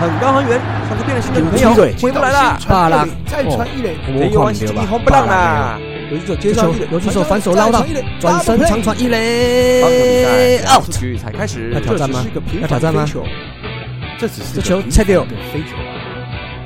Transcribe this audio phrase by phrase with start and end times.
[0.00, 2.58] 很高很远，像是变了心的女朋友回不来了。
[2.66, 5.78] 巴拉，再传一垒，这一弯是一红不让啦。
[6.10, 7.84] 游击手接上一垒，游击手反手捞到，
[8.18, 10.90] 转身长传一垒，out。
[10.90, 12.24] 局才开始，要挑战吗？
[12.62, 13.06] 要挑战吗？
[14.18, 15.22] 这只是这球切掉，
[15.52, 15.76] 飞球。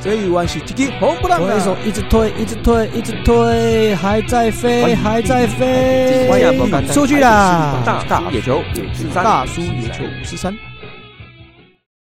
[0.01, 6.29] 这一弯是直击红不让的，手一直推，一直推，一直推，还在飞，还在飞，
[6.93, 7.77] 出去啦！
[8.09, 10.55] 大叔野球五十三，大叔野球五十三，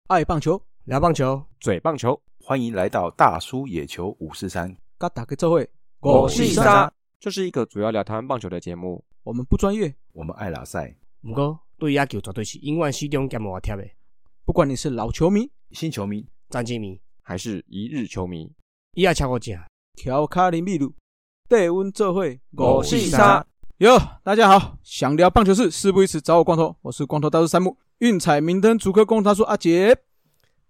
[0.07, 4.75] 爱棒球，聊棒球，嘴棒球，欢迎来到大叔野球五四三。
[4.97, 9.05] 嘎打个这会，我是沙，这是一个主要聊台湾棒球的节目。
[9.21, 10.97] 我们不专业，我们爱拉赛。
[11.21, 13.87] 不过对野球绝对是永远始终兼无贴的。
[14.43, 16.99] 不管你是老球迷、新球迷、战绩迷。
[17.21, 18.51] 还是一日球迷，
[18.95, 19.55] 伊也超过正，
[19.93, 20.91] 调卡林秘鲁，
[21.47, 23.45] 带温做会，我是沙
[23.77, 29.95] 哟，大家好，想聊棒球事，事不宜迟，找我光头，我是光头大叔三木，运彩明灯主科工大叔阿杰。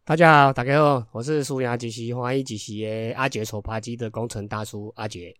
[0.10, 5.32] 大家好，大家好，我是苏牙机器华裔机器的阿杰手扒鸡的工程大叔阿杰。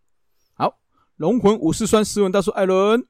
[0.54, 0.72] 好，
[1.16, 3.04] 龙魂武士酸斯文大叔艾伦。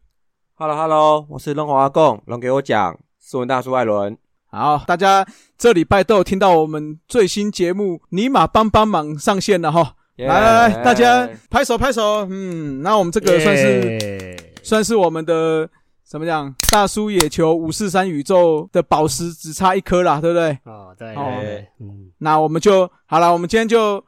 [0.54, 4.16] Hello Hello，我是龙华阿贡，龙给我讲，斯文大叔艾伦。
[4.46, 5.26] 好，大家
[5.58, 9.96] 这礼拜都有听到我们最新节目《尼玛帮帮忙》上线了哈！
[10.16, 12.26] 来来来，大家拍手拍手。
[12.30, 15.68] 嗯，那我们这个算是算是我们的
[16.10, 16.52] 怎么讲？
[16.72, 20.58] 大叔野球五四三宇宙的宝石只差一颗啦，对不对？
[20.64, 21.14] 哦，对。
[21.14, 21.40] 哦，
[21.78, 23.32] 嗯，那我们就好了。
[23.32, 24.04] 我们今天就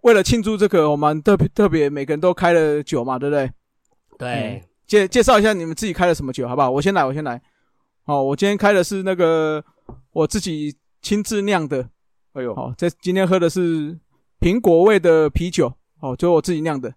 [0.00, 3.52] 为了庆祝这个，我们特别特别每个人都开了酒嘛，对不对？
[4.18, 4.64] 对。
[4.84, 6.68] 介介绍一下你们自己开了什么酒，好不好？
[6.68, 7.40] 我先来，我先来。
[8.06, 9.64] 哦，我今天开的是那个。
[10.12, 11.88] 我自己亲自酿的，
[12.32, 13.96] 哎呦，好，这今天喝的是
[14.40, 16.92] 苹果味的啤酒，哦，就我自己酿的，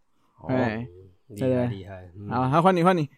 [0.47, 0.87] 哎，
[1.27, 3.09] 厉害厉害，好，好，换你换你，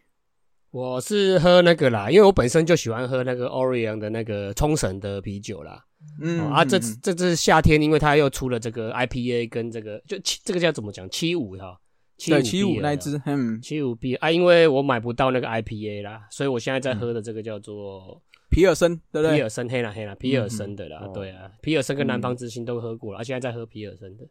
[0.72, 5.84] 我是喝那个啦，因为我本身就喜欢喝那个 Orion 的那个冲绳的啤酒啦，
[6.22, 11.80] 嗯，啊，这这次夏天，因为它又出了这个 IPA 跟这个，就七这个叫怎么讲七五哈，
[12.18, 18.22] 七七五那支，嗯，七五 B 啊，因为我买不到那个 IPA 啦，所以我现在在喝的这个叫做。
[18.52, 19.38] 皮尔森，对不对？
[19.38, 24.26] 皮尔森，黑啦黑啦，皮尔森的啦，对啊，皮尔森跟南方之星都喝过了，而现在在喝皮尔森的。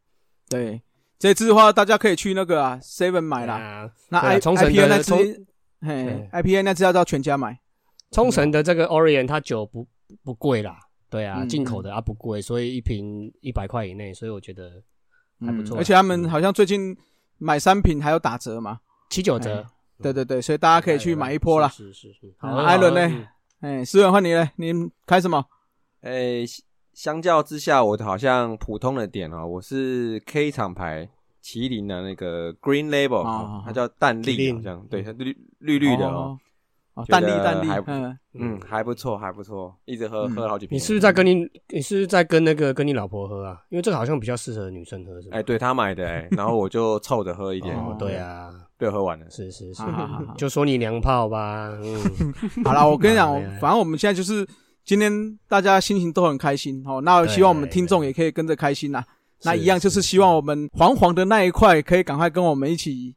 [0.49, 0.83] 对，
[1.21, 3.89] 这次的话，大家可以去那个啊 Seven 买啦。
[4.09, 5.47] 那 I I P N 那支，
[5.81, 7.59] 嘿，IPA 那支要到全家买。
[8.11, 9.87] 冲绳的这个 Orion 它酒不
[10.25, 10.79] 不贵啦，
[11.11, 14.83] 对啊，进口的啊不贵，所以一瓶一百块以内，所以我觉得
[15.41, 15.77] 还不错。
[15.77, 16.97] 而且他们好像最近
[17.37, 18.81] 买三瓶还有打折嘛，
[19.11, 19.67] 七九折。
[20.01, 21.67] 对对对，所以大家可以去买一波啦。
[21.69, 22.33] 是是是。
[22.39, 23.27] 好，艾伦呢？
[23.61, 24.73] 哎，思文换你嘞，你
[25.05, 25.45] 开什么？
[26.03, 26.45] 哎，
[26.95, 31.11] 相较之下，我好像普通的点哦，我是 K 厂牌
[31.43, 36.39] 麒麟的那个 Green Label，它叫淡丽，好像对，它绿绿绿的哦。
[37.07, 40.75] 淡丽淡丽，嗯嗯，还不错，还不错，一直喝喝了好几瓶。
[40.75, 43.57] 你是不是在跟你，你是不是在跟那个跟你老婆喝啊？
[43.69, 45.37] 因为这个好像比较适合女生喝，是吧？
[45.37, 47.77] 哎，对她买的，哎，然后我就凑着喝一点。
[47.77, 49.31] 哦对啊，被喝完了。
[49.31, 49.83] 是是是，
[50.37, 51.69] 就说你娘炮吧。
[51.81, 52.35] 嗯，
[52.67, 53.33] 好了，我跟你讲，
[53.63, 54.45] 反正我们现在就是
[54.85, 57.01] 今天大家心情都很开心哦。
[57.03, 59.05] 那希望我们听众也可以跟着开心呐。
[59.45, 63.15] 那一样就是希望我们黄黄的那一块可以赶快跟我们一起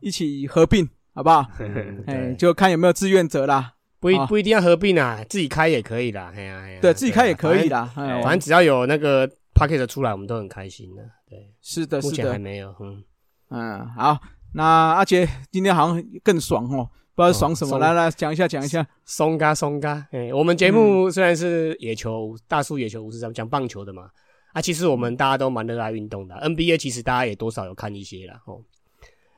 [0.00, 0.88] 一起合并。
[1.12, 1.44] 好不好？
[2.06, 6.32] 哎，就看有没有志愿者啦，不一不一定要合并啊，自己开也可以啦。
[6.34, 7.90] 哎呀对自己开也可以啦。
[7.96, 11.02] 反正只要有那个 p a c k e t 出来，我们都很开心的。
[11.28, 12.72] 对，是的，目前还没有。
[12.80, 13.02] 嗯
[13.50, 14.16] 嗯，好，
[14.54, 18.86] 那阿杰今天好像更爽哦，不知道爽什么，来来讲一下讲一下。
[19.04, 24.08] 松嘎松嘎，哎，我们节目虽然是野球大叔野球五十三讲棒球的嘛，
[24.52, 28.40] 啊，其实我们大家都蛮热爱运动的，NBA 其实大家也多少有看一些啦。
[28.46, 28.60] 哦。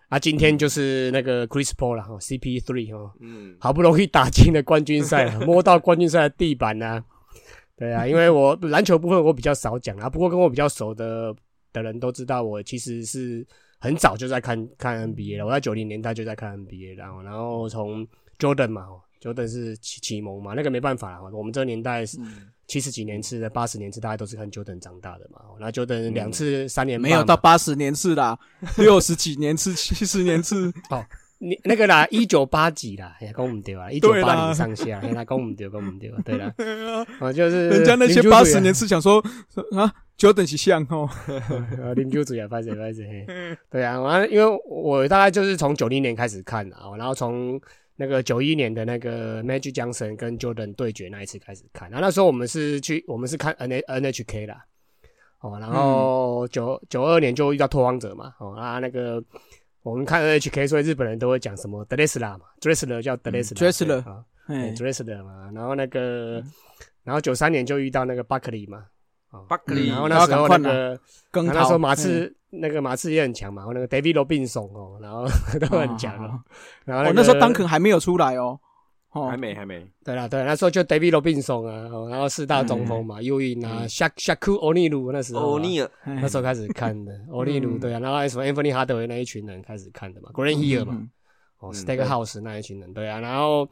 [0.08, 7.02] 啊，今天就是那个 Chris Paul 了哈，CP Three 哈，嗯，好不容易打进了冠军赛， 摸到冠军赛的地板呢。
[7.76, 11.34] 对啊，因为我篮球部分我比较少讲啊，不过跟我比较熟的
[11.72, 13.46] 的人都知道，我其实是
[13.80, 15.46] 很早就在看看 NBA 了。
[15.46, 18.06] 我在九零年代就在看 NBA，然后然后从
[18.38, 18.86] Jordan 嘛
[19.20, 22.18] ，Jordan 是启启蒙嘛，那个没办法，我们这个年代是。
[22.72, 25.42] 七十几年次的，八十年次，大家都是看久等长大的嘛。
[25.60, 28.38] 那久等两次三年，没有到八十年次啦，
[28.78, 30.72] 六十几年次，七十年次。
[30.88, 31.04] 哦，
[31.36, 36.50] 你那个啦，一九八几啦，哎，讲唔对啊，一九八零上下，哎，讲唔对，讲唔对，对啦。
[37.20, 39.22] 啊，就是人家那些八十年次想说
[39.76, 41.06] 啊，久等是像哦，
[41.94, 43.04] 林九主也发生发生，
[43.68, 47.60] 对啊，完，因为我大概就是从九零年开始看啊，然后从。
[47.96, 54.64] 那个九一年的那个 Magic Johnson 跟 Jordan 对决那一次开始看，然后那时候我们是去我们是看 N N H K 啦，
[55.40, 59.22] 哦，然后九九二年就遇到拓荒者嘛，哦啊那个
[59.82, 66.42] 我们看 N H K，所以日本人都会讲什么 Dressler 嘛，Dressler 叫 Dressler，Dressler 啊，哎 Dressler 嘛，然后那个
[67.04, 68.86] 然后九三年就遇到那个 Buckley 嘛，
[69.48, 71.00] 巴克利，然后那时候那个，
[71.32, 75.24] 那时候马刺那个马刺也很强嘛，然后那个 David Robinson 哦，然后
[75.58, 76.38] 都很强哦。
[76.84, 78.60] 然后那时候 Duncan 还没有出来哦，
[79.30, 79.86] 还没还没。
[80.04, 85.88] 对啦对，那时候就 David Robinson 啊，然后四大中锋嘛，尤因啊，Shaq Shaq O'Neal 那时候，O'Neal。
[86.04, 91.02] 那时候开始看的，O'Neal 对啊，然后什么 Anthony Hardaway 那一群人开始看的嘛，Green Hill 嘛，
[91.60, 93.68] 哦，Stackhouse 那一群人对啊，然后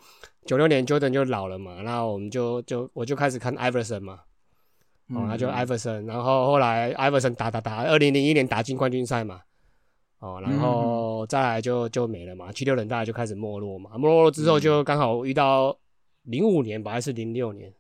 [0.47, 4.21] 九六年 Jordan 就老了嘛，然后我们就就我就开始看 Iverson 嘛。
[5.13, 9.41] 哦，那就艾弗森，然后后来艾弗森打打打，二零零一年打进冠军赛嘛，
[10.21, 15.77] 哦，然后再来就就没了嘛，七六人大概就开始没落嘛，没落之后就刚好遇到
[16.23, 17.73] 零五年吧，还是零六年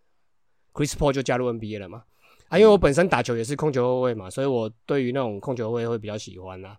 [0.72, 2.02] ，Chris Paul 就加入 NBA 了嘛，
[2.48, 6.76] 啊，因为我本身打球也是控球后卫嘛，所以我对于那种控球后卫会比较喜欢啦，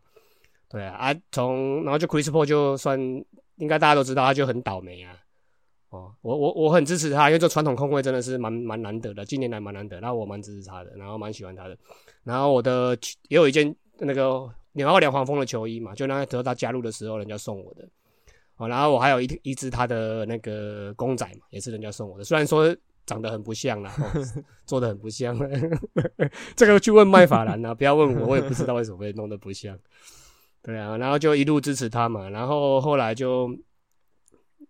[0.70, 3.00] 对啊，啊，从然后就 Chris Paul 就算
[3.56, 5.16] 应该大家都知道，他就很倒霉啊。
[5.92, 11.78] 哦，我我我很支持他，因为这传统控卫真的是蛮蛮难得的，近年来蛮难得，然后我蛮支持他的，然后蛮喜欢他的，
[12.24, 12.98] 然后我的
[13.28, 17.86] 也有一件那个纽奥良黄蜂的球衣嘛，就那时候他加入的时候人家送我的，
[18.56, 22.74] 哦，然后我还有一一只他的那个公仔嘛，也是人家送我的，虽然说
[23.06, 23.94] 长得很不像啦，
[24.66, 25.38] 做的很不像，
[26.56, 29.78] 这个去问麦法兰啊，不要问我，我也不知道为什么会弄得不像，
[30.62, 33.54] 对啊，然后就一路支持他嘛，然后后来就，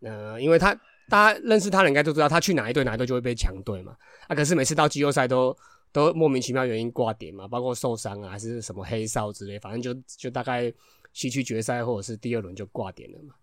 [0.02, 0.76] 呃，因为他。
[1.12, 3.94] 大家认识他的应该都知道，他去哪一队哪一队就会被强队嘛。
[4.30, 5.54] 啊，可是每次到季后赛都
[5.92, 10.72] 都莫名其妙原因挂点嘛，包括受伤啊，还是什么黑哨之类，反正就就大概
[11.12, 13.36] 西区决赛或者是第二轮就挂点了嘛。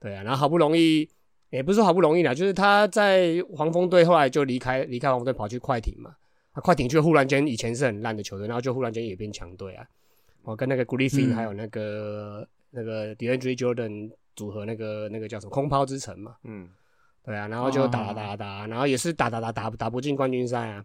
[0.00, 1.08] 对啊，然后好不容易，
[1.50, 6.16] 也不是说好不容易啦，就是他在黄蜂队后来就离开离开黄蜂队跑去快艇嘛。
[6.50, 9.86] 啊，快艇就忽然间以前是很烂的球队，然后就忽然间也变强队啊。
[10.42, 16.34] 我跟那个 Griffin 还有那个那个 DeAndre Jordan 组合，那个那个叫什么空抛之城嘛。
[16.42, 16.68] 嗯。
[17.24, 20.84] 对啊，然后就打打打，然后也是打打打打打不进冠军赛啊，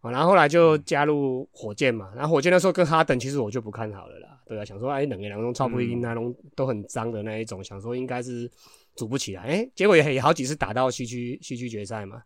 [0.00, 8.50] 然后后来就加入火箭嘛，然后火箭那时候跟哈登其实我就不看好了啦，对啊，想说哎两个两种超不赢那种都很脏的那一种，想说应该是
[8.96, 12.22] 组不起来，哎，结果也也好几次打到西区西区决赛嘛，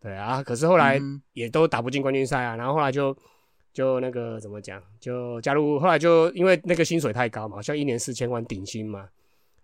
[0.00, 1.00] 对啊，可是后来
[1.32, 3.16] 也都打不进冠军赛啊，然后后来就
[3.72, 9.08] 就那个怎么讲，就加入后来就因为那个薪水太高嘛，好像一年四千万顶薪嘛，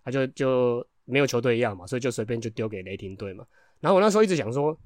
[0.05, 0.85] 他就就。
[1.09, 3.45] 没有球队要嘛，所以就随便就丢给雷霆队嘛。
[3.81, 4.77] 然后我那时候一直想说，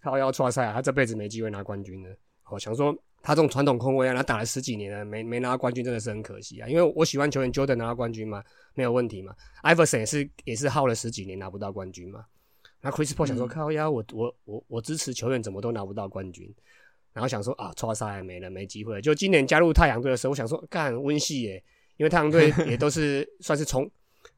[0.00, 2.16] 他要出赛啊，他这辈子没机会拿冠军了。
[2.50, 6.66] 我想说，他这种传统控卫啊，他打了十几年了，没没拿冠军，真的是很可惜啊。
[6.68, 8.42] 因为我喜欢球员 Jordan 拿到冠军嘛，
[8.74, 9.34] 没有问题嘛。
[9.62, 12.24] Iverson 也是也是耗了十几年拿不到冠军嘛。
[12.80, 16.52] 那 Chris Paul 想说，靠呀，我我我我支持球员怎么都拿不到冠军，
[17.12, 19.00] 然后想说啊，出赛没了，没机会了。
[19.02, 21.62] 就今年加入太阳队的时候，我想说干温系耶，
[21.98, 23.88] 因为太阳队 也都是算是从。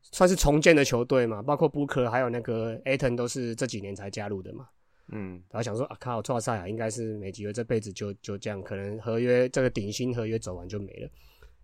[0.02, 4.68] 算是重建的球队嘛，包括布克还有那个艾顿都是这几年才加入的嘛。
[5.12, 11.10] 嗯，然后想说啊，靠，错赛啊，应该是没机会，这辈子就就这样，可能合约这个顶薪合约走完就没了。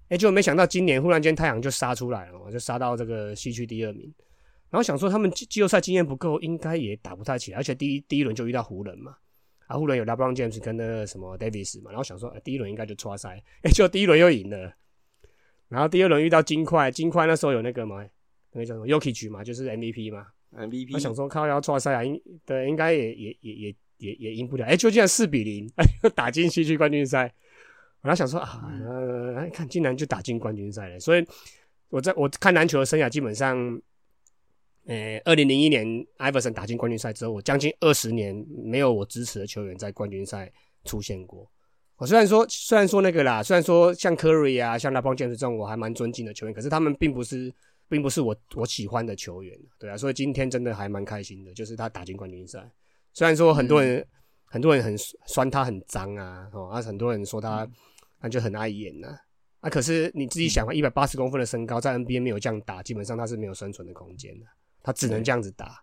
[0.09, 4.13] 哎，就没想到今年忽然间太阳就杀出来了，就杀到这个西区第二名。
[4.69, 9.17] 然后想说他们季后赛经验不够，应该也打不太起来，而且第一第一轮就遇到湖人嘛，
[9.69, 14.73] 啊，湖人有 LeBron James 跟那个什么 Davis 嘛，然后想说第一轮应该就错赛， 哎，就第一轮又赢了。
[15.69, 18.05] 然后第二轮遇到金块，金块那时候有那个嘛。
[18.57, 20.95] 那叫什么 Yuki 局嘛，就是 MVP 嘛，MVP。
[20.95, 24.65] 我想说，靠，要抓赛啊，应对应该也也也也也也赢不了。
[24.65, 25.71] 哎，就这样四比零，
[26.17, 27.31] 打进西区冠军赛。
[28.01, 28.65] 我想说啊，
[29.53, 30.99] 看竟然就打进冠军赛了。
[30.99, 31.27] 所以
[31.91, 33.59] 我在我看篮球的生涯，基本上，
[34.87, 35.87] 呃，二零零一年
[36.17, 38.35] 艾弗森打进冠军赛之后，我将近二十年
[38.65, 40.51] 没有我支持的球员在冠军赛
[40.85, 41.47] 出现过。
[41.97, 47.53] 我虽然说虽然说那个啦，虽然说像 Curry 啊，像拉邦詹姆斯这种我还蛮尊敬的球员，可是他们并不是。
[47.89, 52.71] 并不是我我喜欢的球员，对啊，所以今天真的还蛮开心的，就是他打进冠军赛。
[53.13, 54.07] 虽然说很多人
[54.45, 57.67] 很多人很酸他很脏啊，哦，啊，很多人说他
[58.21, 59.17] 那就很碍眼呐，
[59.61, 64.47] 啊，可是你自己想，一百八十公分的身高在 NBA 没有这样打，基本上他是没有生存的空间的，
[64.83, 65.83] 他只能这样子打。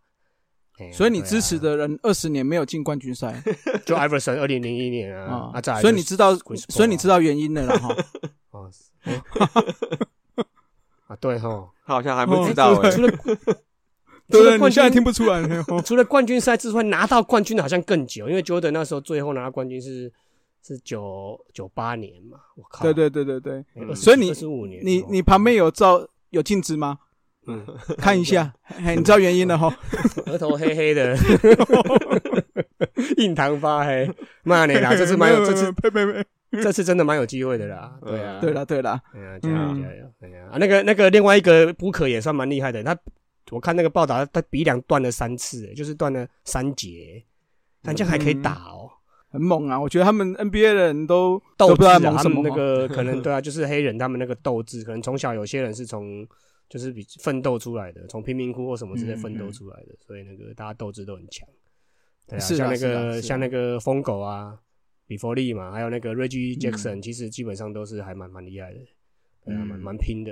[0.92, 3.42] 所以你支持的人二十年没有进冠军赛，
[3.86, 6.36] 就 Iverson 二零零一年啊， 啊，所以你知道，
[6.68, 7.96] 所以你知道原因的了哈。
[11.14, 12.90] 啊，对哈，他好像还不知道哎。
[12.90, 13.12] 除了，
[14.30, 15.42] 除了冠军，现在听不出来。
[15.86, 20.12] 除了冠军赛之外，拿到冠军的好像更久，因为 Jordan 那时候最后拿到冠军是
[20.66, 22.40] 是九九八年嘛。
[22.56, 22.84] 我靠！
[22.84, 23.96] 对对对对对。
[23.96, 26.98] 所以你十五年，你你旁边有照有镜子吗？
[27.46, 27.64] 嗯，
[27.98, 28.54] 看一下，
[28.96, 29.72] 你知道原因了哈。
[30.26, 31.16] 额头黑黑的，
[33.18, 34.10] 印堂发黑。
[34.44, 36.26] 骂你啦，这次蛮有，这次呸呸呸。
[36.62, 40.50] 这次真的蛮有机会的啦， 对啊，对了对了，哎呀加油加油，哎呀。
[40.52, 42.98] 啊那个那个另外一个布克也算蛮厉害的，他
[43.52, 47.24] 我看那个报道，他鼻梁断了三次，就是断了三节，
[47.82, 48.90] 但这样还可以打哦。
[49.30, 49.82] 很猛啊！
[49.82, 56.24] 我觉得他们 NBA 的人都斗志啊，他们那个可能对啊，就是黑人他们那个斗志，可能从小有些人是从
[56.70, 61.50] 就是比奋斗出来的，从贫民窟或什么之类奋斗出来的，所以那个大家斗志都很强。
[62.28, 64.56] 对啊，像那个像那个疯狗啊，
[65.14, 68.80] 比佛利嘛，还有那个 Reggie Jackson，其实基本上都是还蛮蛮厉害的，
[69.46, 70.32] 对啊，蛮蛮拼的。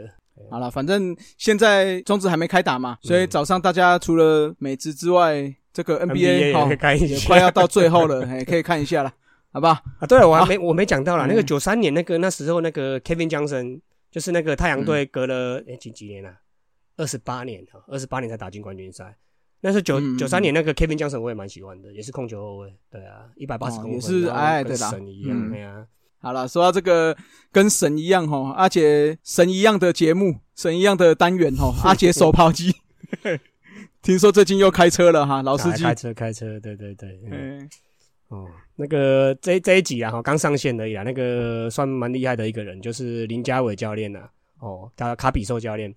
[0.50, 9.14] 好了，反正现在中职还没开打嘛，所以早上大家除了美职之外，这个 NBA 好也快要到最后了， 可以看一下了，
[9.54, 9.74] 好不好？
[10.00, 16.36] 啊，对了，我还没我没讲到啦，那个九三年那个那时候那个 Kevin Johnson，就是那个太阳队隔了哎几几年啊，
[16.98, 19.16] 二十八年哈，二十八年才打进冠军赛。
[19.62, 25.86] 那是九九三年那个 Kevin Johnson，我也蛮喜欢的，也是控球后卫，对啊，一百八十公分，也是矮矮的啦，神一样，对啊。
[26.20, 27.18] 好了，说到这个
[27.52, 32.76] 跟神一样哈，阿杰神一样的节目，神一样的单元哈， 阿杰手抛机，
[34.04, 35.84] 听说最近又开车了哈，老司机。
[35.84, 37.70] 开车开车，对对对，嗯，
[38.28, 45.92] 哦，那个这这一集啊哈，刚上线而已啊，那个算蛮厉害的一个人，就是林家伟教练呐，哦，他卡比兽教练，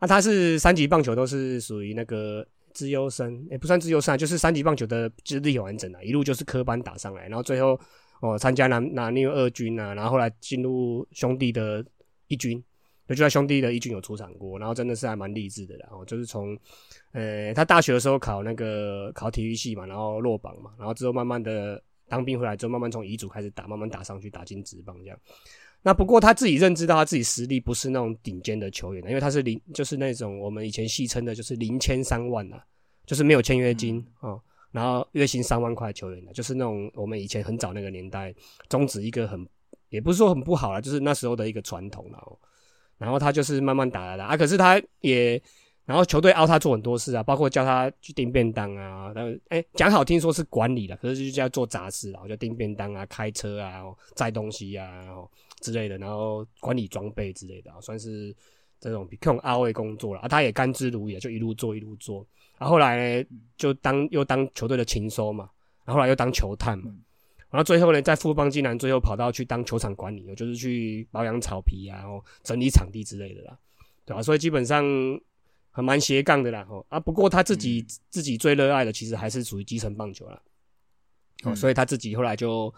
[0.00, 7.78] 啊，他是三级棒球都是属于那个资优生，也不算资优生，就是三级棒球的资历完整啊，一路就是科班打上来，然后最后。
[8.22, 11.84] 哦，参加南南六二军啊，然后后来进入兄弟的
[12.28, 12.62] 一军，
[13.08, 15.76] 就在兄弟的一军有出场过，然后真的是还蛮励志的。
[15.78, 16.56] 然后就是从，
[17.10, 25.18] 呃，他大学的时候考那个考体育系嘛，然后落榜嘛，然后之后慢慢的当兵回来之后，慢慢从乙组开始打，慢慢打上去，打进职棒这样。
[25.82, 32.64] 那不过他自己认知到他自己实力不是那种顶尖的球员因为他是零，就是那种我们以前戏称的就是零签三万啊，
[33.04, 34.38] 就是没有签约金啊。
[34.70, 38.34] 然后月薪三万块球员的，就是那种我们以前很早那个年代，
[38.68, 39.46] 终止一个很，
[39.90, 42.18] 也不是说很不好了，就是那时候的一个传统了。
[42.18, 42.38] 哦
[42.98, 45.42] 然后他就是慢慢打打打啊，可是他也，
[45.84, 53.82] 然后球队凹他做很多事啊，包括叫他去订便当啊，然后哎讲好听说是管理的，可是就叫做杂事啊，就订便当啊、开车啊、
[54.14, 54.88] 载东西啊
[55.60, 58.34] 之类的，然后管理装备之类的，啊算是
[58.80, 62.26] 这种比这种阿位工作了啊，他也甘之如饴，就一路做一路做。
[62.58, 63.24] 然后后来
[63.56, 65.50] 就当又当球队的勤收嘛，
[65.84, 66.92] 然后来又当球探嘛，
[67.50, 73.58] 然后最后呢，在富邦竟然最后跑到去当球场管理，就是去保养草皮啊，然后整理场地之类的啦，
[74.06, 74.22] 对吧？
[74.22, 74.84] 所以基本上
[75.72, 80.40] 还蛮斜杠的啦，哦啊，不过他自己自己最热爱的其实还是属于基层棒球啦，
[81.44, 82.72] 哦，所以他自己后来就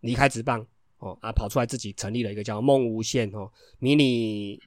[0.00, 0.66] 离开职棒，
[0.98, 4.60] 哦啊，跑出来自己成立了一个叫梦无限哦迷你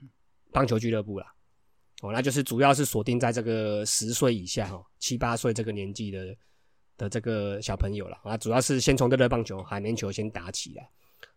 [0.51, 1.27] 棒球俱乐部啦。
[2.01, 6.35] 哦，那就是主要是锁定在这个十岁以下哈，七八岁这个年纪的
[6.97, 10.89] 的这个小朋友了啊，主要是先从这个棒球、海绵球先打起来，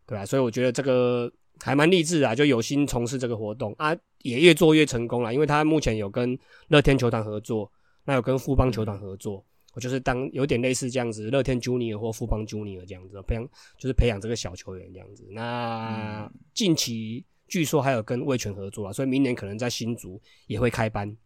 [0.06, 0.26] 对吧？
[0.26, 3.72] 所以我觉得这个还蛮励志啊，就有心从事这个活动。
[3.78, 3.96] 啊，
[4.28, 5.32] 也越做越成功了。
[5.32, 7.70] 因为他目前有跟乐天球团合作，
[8.04, 15.26] 那有跟富邦球团合作，我就是当有点类似这样子，乐天 Junior 或富邦 Junior 这样子培养，就是培养这个小球员这样子。
[15.30, 17.24] 那近期。
[17.48, 21.16] 据说还有跟魏权合作啊，所以明年可能在新竹也会开班。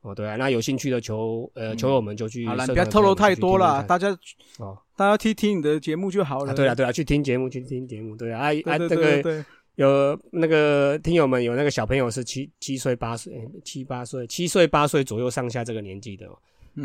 [0.00, 2.46] 哦，对啊，那有兴趣的球呃球友们就去。
[2.46, 4.16] 好了，不要透露太多了，大家
[4.60, 6.54] 哦，大家听听你的节目就好了。
[6.54, 8.14] 对啊，对啊，去听节目，去听节目。
[8.16, 9.44] 对啊，啊，这个
[9.80, 13.32] 有那个听友们有那个小朋友是七七岁八岁
[13.64, 16.28] 七八岁七岁八岁左右上下这个年纪的，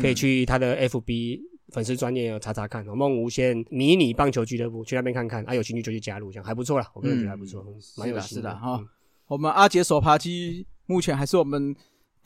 [0.00, 1.40] 可以去他的 FB。
[1.72, 8.80] 粉丝专业查查看，梦无限迷你棒球俱乐部去那边看看，啊，有兴趣就去加入，这样还不错啦，我个人觉得还不错，蛮有是的哈。
[9.26, 11.74] 我们阿杰手扒鸡目前还是我们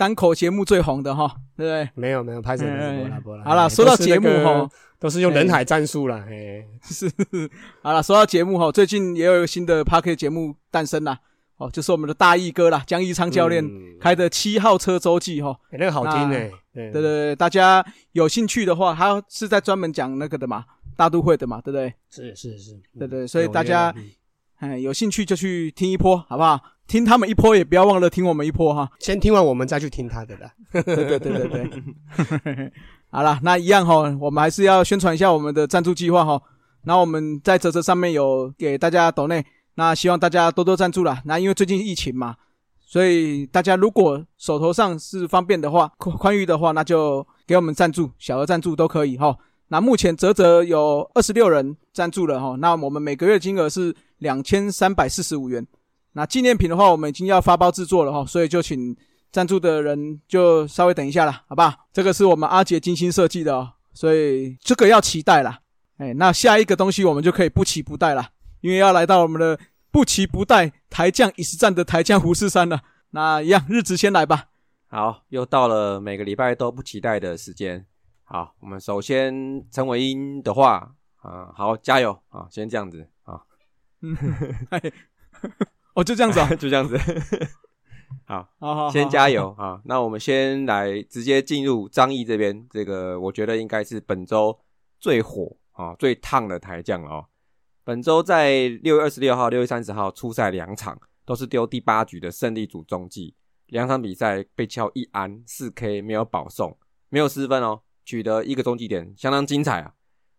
[0.01, 1.91] 单口节目最红的哈，对不对？
[1.95, 4.67] 没有没有，拍什么波波好了，说到节目哈，
[4.99, 7.07] 都是用人海战术啦，哎，是。
[7.85, 11.21] 好了，说到节目哈，最近也有一个新的 p a r k 节目诞生啦，
[11.59, 13.63] 哦，就是我们的大义哥啦，江一昌教练
[14.01, 16.51] 开的七号车周记哈，那个好听哎。
[16.73, 20.65] 对对对，大家有兴趣的话，他是在专门讲那个的嘛，
[20.97, 21.93] 大都会的嘛，对不对？
[22.09, 23.95] 是是是，对对，所以大家
[24.61, 26.59] 哎有兴趣就去听一波，好不好？
[26.91, 28.91] 听他们一波，也不要忘了听我们一波哈。
[28.99, 30.53] 先听完我们再去听他的啦。
[30.73, 32.73] 对对对对对。
[33.11, 36.43] 好了，那一样哈，我们还是要宣传一下我们的赞助计划哈。
[36.83, 41.23] 那我们在泽泽上面有给大家抖内，那希望大家多多赞助啦。
[41.27, 42.35] 那因为最近疫情嘛。
[42.81, 49.37] 所以大家如果手头上是方便的话，宽宽裕的话，那就给我们赞助，小额赞助都可以哈。
[49.69, 55.65] 那目前泽泽有二十六人赞助了哈，那我们每个月金额是两千三百四十五元。
[56.13, 58.97] 那纪念品的话，我们已经要发包制作了哈，所以就请
[59.33, 61.77] 赞助的人就稍微等一下了，好吧？
[61.93, 65.61] 这个是我们阿杰精心设计的哦，所以这个要期待啦。
[65.99, 69.59] 哎，那下一个东西我们就可以不期不待了，因为要来到我们的。
[69.93, 72.81] 不期不待，台将已是战的台将胡适山了。
[73.11, 74.45] 那一样，日子先来吧。
[74.87, 77.85] 好，又到了每个礼拜都不期待的时间。
[78.23, 79.35] 好，我们首先
[79.73, 82.47] 陈伟英的话，啊，好，加油啊！
[82.53, 83.43] 先这样子啊，
[84.03, 84.17] 嗯，
[85.95, 86.99] 哦，就这样子啊， 就这样子。
[88.27, 89.81] 好，好好，先加油啊！
[89.85, 94.57] 那我们先来直接进入张毅这边，这个我觉得应该是本周
[95.01, 97.27] 最火啊、最烫的台将了哦。
[97.83, 103.35] 本周在六月二十六号、六月三十号出赛两场，都是丢第八局的胜利组中继，
[103.67, 106.77] 两场比赛被敲一安四 K，没有保送，
[107.09, 109.95] 没有失分哦，取得一个中继点，相当精彩啊。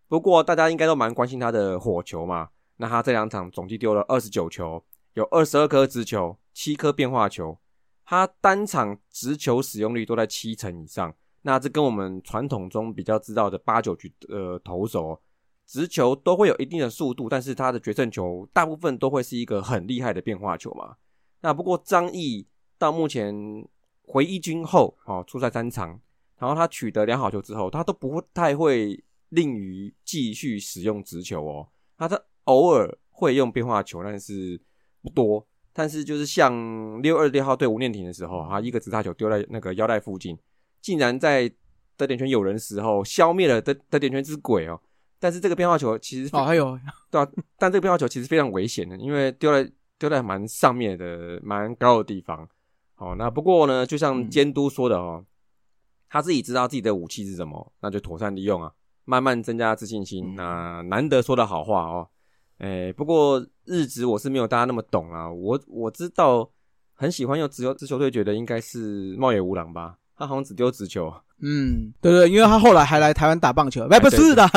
[0.07, 4.81] 不过大家应该都蛮关心他的火球嘛，那他这两场总计丢了二十九球，
[5.13, 7.57] 有二十二颗直球，七颗变化球。
[8.05, 15.21] 他单场直球使用率都在七成以上，那这跟我们传统中比较知道的八九局呃投手哦
[15.65, 20.97] 直球都会有一定的速度，但是他的决胜球大部分都会是一个很厉害的变化球嘛。
[21.39, 22.45] 那不过张毅
[22.77, 23.33] 到目前
[24.01, 25.97] 回一军后哦，出赛三场，
[26.37, 34.59] 然后他取得良好球之后，他都不太会吝于继续使用直球哦，他他偶尔会用变化球，但是
[35.01, 35.45] 不多。
[35.73, 40.37] 但是就是像六二六号对吴念婷的时候，他一个直插球丢在那个腰带附近，
[40.81, 41.49] 竟然在
[41.95, 44.79] 得点圈有人时候消灭了得得点圈之鬼哦。
[45.17, 46.77] 但是这个变化球其实哦还有
[47.09, 52.45] 对啊，但这个变化球其实非常危险的，因为丢在丢在蛮上面的蛮高的地方。
[52.97, 55.23] 哦，那不过呢，就像监督说的哦，
[56.09, 58.71] 他自己知道自己的武器是什么，那就妥善利用啊，
[59.05, 60.35] 慢慢增加自信心。
[60.35, 62.09] 那难得说的好话哦。
[62.61, 65.29] 哎，不过日职我是没有大家那么懂啊。
[65.31, 66.47] 我我知道
[66.93, 71.11] 很喜欢用直球直球对决的应该是茂野无郎吧，他好像只丢直球。
[71.43, 74.47] 嗯，对对，因为他后来还来台湾打棒球，哎，不是的，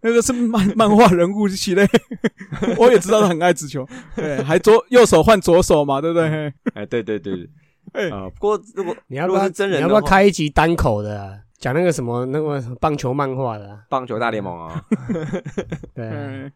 [0.00, 1.84] 那个是漫漫画人物系列，
[2.78, 6.52] 我也知道他很爱直球，对，还左右手换左手嘛，对不对？
[6.74, 7.50] 哎，对对对，
[7.94, 14.84] 哎啊，不过如果你要不要真人，你要不要开一集单口的，讲那个什么那个棒球漫画的棒球大联盟啊？
[15.96, 16.06] 对。
[16.06, 16.50] 啊，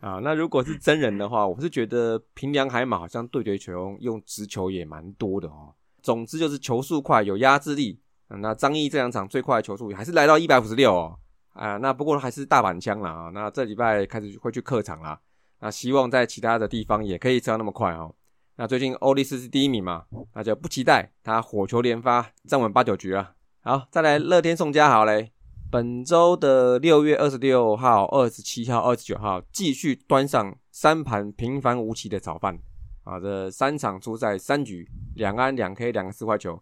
[0.00, 5.74] 啊那如果是真人的话，我是觉得平良海马好像对决球用直球也蛮多的哦。
[6.02, 8.00] 总之就是球速快，有压制力。
[8.28, 11.18] 那张毅这两场最快的球速还是来到一百五十六哦。
[11.52, 13.30] 啊，那不过还是大板枪了啊。
[13.34, 15.20] 那这礼拜开始会去客场啦。
[15.60, 18.14] 那希望在其他的地方也可以吃到那么快哦。
[18.56, 23.34] 那最近欧力斯是第一名嘛，那就不期待他火球连发站稳八九局了。
[23.62, 25.32] 好，再来乐天宋家豪嘞。
[25.70, 32.58] 本周的六月二十六号、二十七号、二十九号，继续端上三盘平凡无奇的早饭
[33.04, 33.20] 啊！
[33.20, 36.60] 这三场出赛三局，两安两 K 两个四块球，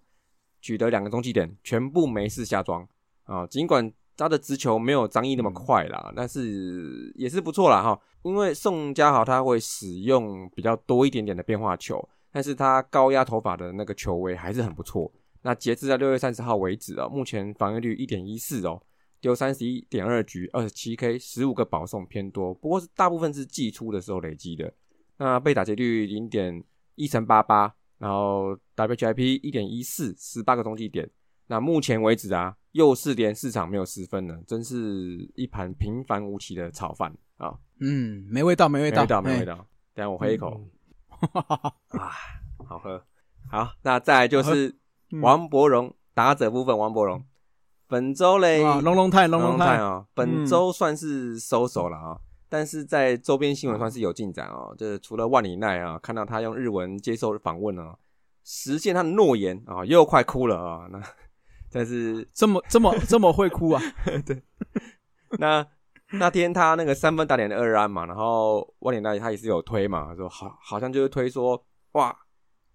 [0.61, 2.87] 取得两个中继点，全部没事下庄
[3.25, 3.47] 啊！
[3.47, 7.99] 尽管他的直球没有张毅那么快啦，但是也是不错啦哈。
[8.25, 15.11] 因为宋家豪他会使用比较多一点点的变化球，但是他高压头发的那个球位还是很不错。
[15.40, 18.83] 那截至到六月三十号为止啊，目前防御率一点一四哦。
[19.21, 24.73] 丢三十一点二局，二十七 K，十五个保送偏多，不过是大部分是季初的时候累积的。
[25.17, 26.63] 那被打劫率零点
[26.95, 31.09] 一乘八八，然后 WHIP 一点一四，十八个中继点。
[31.49, 37.59] 那目前为止啊，又是连四场没有失分了，真是一盘平凡无奇的炒饭啊！
[37.81, 39.67] 嗯，没味道，没味道，没味道，没味道。
[39.95, 40.61] 等下我喝一口，
[41.33, 42.13] 啊，
[42.69, 43.03] 好喝。
[43.51, 44.77] 好，那再来就是
[45.23, 47.25] 王伯荣打者部分，王伯荣。
[47.88, 54.74] 本周嘞，龙龙泰，龙龙泰啊，本周算是收手了啊，但是在周边新闻算是有进展哦。
[54.77, 57.96] 就是除了万里奈啊，看到他用日文接受访问啊，
[58.44, 60.87] 实现他的诺言啊，又快哭了啊。
[60.90, 61.01] 那
[61.72, 63.83] 但是这么这么这么会哭啊？
[64.27, 64.42] 对。
[65.38, 65.66] 那
[66.12, 72.14] 那天他那个三分打脸的二安嘛，然后万里奈他也是有推嘛，说好好像就是推说哇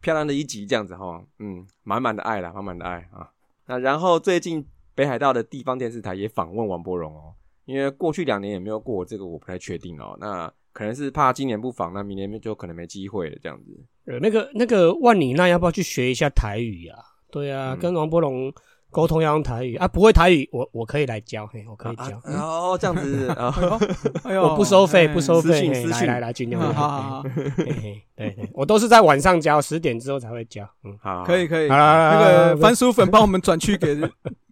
[0.01, 3.29] 漂亮的一集这样子哈，嗯，满满的爱啦，满满的爱啊。
[3.67, 4.67] 那然后最近。
[4.95, 7.33] 北海道的地方电视台也访问王柏荣哦，
[7.65, 10.17] 因为过去两年也没有过，这个我不太确定哦。
[10.19, 13.79] 那可能是怕今年不访，那明年就可能没机会了这样子。
[14.05, 16.99] 呃，那个那个万里那要不要去学一下台语啊？
[17.31, 18.53] 对啊，跟王柏荣
[18.91, 22.21] 沟通要用台语啊，不会台语我我可以来教，嘿，我可以教。
[22.25, 23.27] 哦，这样子，
[24.23, 26.61] 哎呦，我不收费，不收费，来来来，尽量。
[26.73, 27.23] 好好好，
[27.57, 30.67] 对对，我都是在晚上教，十点之后才会教。
[30.83, 31.67] 嗯，好，可以可以。
[31.67, 33.95] 那个番薯粉帮我们转去给。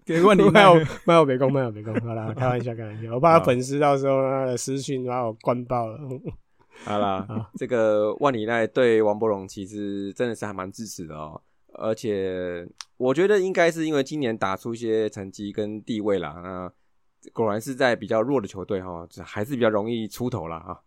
[0.06, 0.74] 给问你没有
[1.06, 6.00] 没有没功没有没功，好啦， 开玩笑开玩笑，我怕他粉丝到时候他的私讯把我关爆了。
[6.84, 11.40] 好啦， 这个万里奈对王柏荣其实真的是还蛮支持的哦，
[11.74, 16.72] 而且我觉得应该是因为今年打出一些成绩跟地位啦，那
[17.34, 20.80] 果然是在比较弱的球队哈，还是比较容易出头了啊。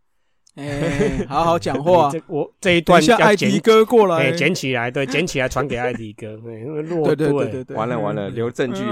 [0.55, 2.11] 哎， 好好讲话。
[2.11, 6.37] 这我这一段叫艾迪哥过来，捡起来，对，捡起来传给艾迪哥。
[6.37, 8.83] 对对对对对，完了完了，留证据。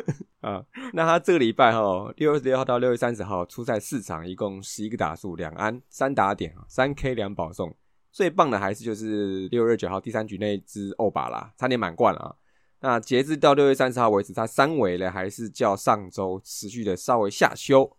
[0.40, 7.74] 啊，那他这个礼拜哈，六月十六号到六月三十号出赛四场，一共十一个打数，两安三打点三 K 两保送。
[8.10, 12.34] 最棒的还是就是六月九号第三局那支欧巴啦，差点满贯了啊。
[12.80, 17.94] 那截至到六月三十号为止，他三围呢还是较上周持续的稍微下修，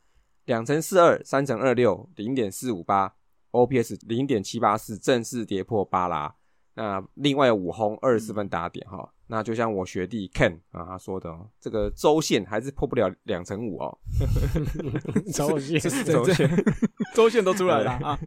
[0.52, 3.16] 两乘四二，三乘二六，零点四五八
[3.52, 6.36] ，OPS 零点七八四，正式跌破八啦。
[6.74, 9.14] 那另外五轰二十四分打点哈。
[9.28, 13.98] 那就像我学弟 Ken 啊他说的哦，这个周线还是破不了两成五哦。
[15.32, 16.66] 周线 周线
[17.16, 18.20] 周线都出来了啊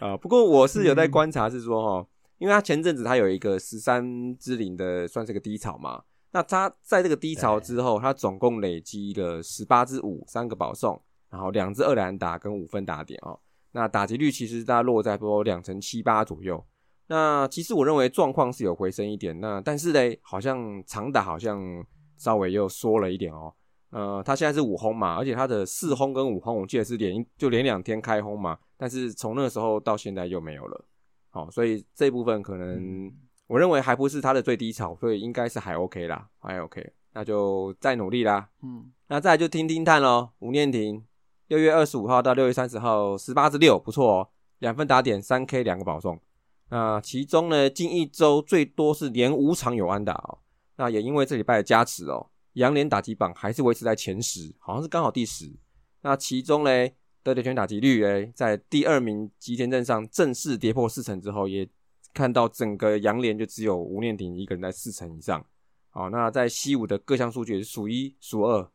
[0.00, 0.16] 啊！
[0.16, 6.02] 不过我是有在观察，是说哈，因为他前阵子他有一个十三之零的算是个低潮嘛。
[6.32, 11.00] 那他在这个低潮之后，他总共累积了十八支五，三个保送，
[11.34, 13.36] 然后两支二连打跟五分打点哦。
[13.72, 16.64] 那打击率其实大概落在不两成七八左右。
[17.08, 21.84] 那其实我认为状况是有回升一点，那但是呢，好像长打好像
[22.16, 23.52] 稍微又缩了一点哦。
[23.90, 30.84] 呃，他现在是五轰嘛，而且他的四轰跟五轰，我记得是连就连两天开轰嘛，但是从那个时候到现在又没有了。
[31.30, 33.12] 好，所以这部分可能
[33.48, 38.48] 我认为还不是他的最低潮，所以应该是还 OK 啦，还 OK，那就再努力啦。
[38.62, 40.30] 嗯，那再来就听听看喽。
[40.38, 41.04] 吴念婷，
[41.48, 44.28] 六月二十五号到六月三十号，十八至六，不错哦，
[44.60, 46.18] 两分打点，三 K 两个保送。
[46.70, 50.38] 那其中呢，近一周最多是连五场有安打哦。
[50.76, 55.52] 那也因为这礼拜的加持哦，杨连打击榜还是维持在前十，好像是刚好第十。
[56.00, 56.70] 那其中呢，
[57.22, 61.68] 得点圈打击率诶，在第二名吉田镇上正式跌破四成之后，也
[62.14, 65.44] 看到整个杨连就只有吴念鼎一个人在四成以上。
[65.90, 68.70] 好，那在西武的各项数据是数一数二，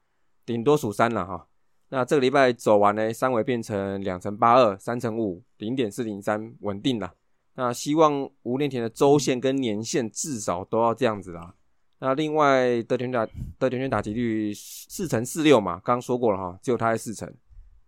[0.46, 1.48] 顶多数三了哈。
[1.90, 7.14] 那这个礼拜走完呢，三维变成两乘八二，三乘五，零点四零三，稳定了。
[7.56, 11.56] 那希望吴念田的周线跟年线至少都要这样子啦。
[12.00, 17.30] 那另外德田打德田圈打击率四乘四六嘛，刚刚说过了哈，只有他在四成。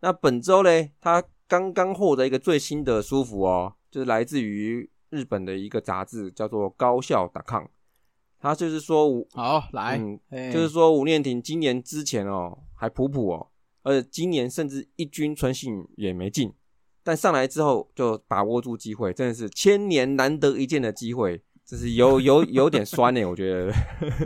[0.02, 7.70] 那本周嘞，他刚刚获得一个最新的舒服哦，就是来自于日本的一个杂志，叫做高校打抗。
[8.40, 9.98] 他就是说吴好来，
[10.52, 13.48] 就是说吴念婷今年之前哦还普普哦，
[13.84, 16.54] 而且今年甚至一军春训也没进。
[17.04, 23.74] 但上来之后就把握住机会，真的是千年难得一见的机会，这是有有有点酸呢，我觉得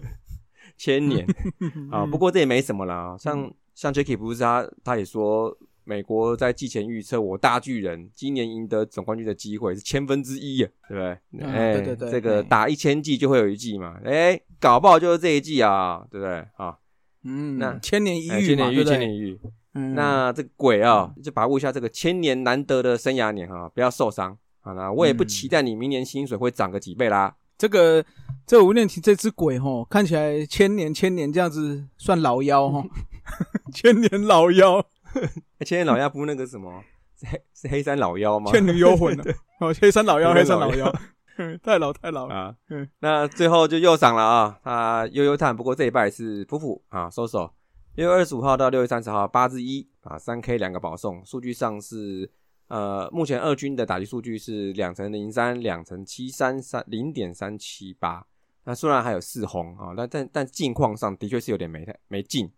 [0.77, 1.25] 千年
[1.89, 3.15] 啊，不过这也没什么啦。
[3.17, 11.47] 像像 Jacky 不是他，他也说美国在季前预测，我大巨人今年赢得总冠军的机会是千分之一啊，对不对？
[11.47, 16.45] 哎，对对对，这个打一千季就会有一季嘛，哎，搞不好就是这一季啊，对不对？
[16.57, 16.77] 啊，
[17.25, 19.39] 嗯，那千年一遇千年一遇，千年一遇。
[19.73, 24.37] 嗯那这个鬼啊，就把握一下这个千年难得的生涯年哈，不要受伤。
[24.61, 27.35] 好啦，我也不期待你明年薪水会涨个几倍啦。
[27.57, 28.03] 这个
[28.45, 32.83] 这吴念婷这只鬼哈，看起来千年千年这样子算老妖哈，
[33.73, 34.85] 千年老妖，
[35.65, 36.83] 千年老妖不是那个什么，
[37.19, 38.51] 是是黑山老妖吗？
[38.51, 40.93] 倩女幽魂的 哦，黑山老妖，黑山老妖，
[41.63, 42.55] 太老太老啊。
[42.99, 47.53] 那最后就又涨了啊，他悠悠叹，不过这一拜是普普啊，收手。
[47.95, 52.29] 六月二十五号到六月三十号，八至一啊，三 K 两个保送，数据上是
[52.67, 58.25] 呃，目前二军的打击数据是两成零三，两成七三三零点三七八。
[58.65, 62.51] 那虽然还有四红啊，但但但近况上的确是有点没太没进。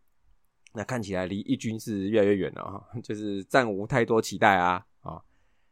[0.74, 5.22] 那看起来离一军是越来越远了哈， 就是暂无太多期待啊啊。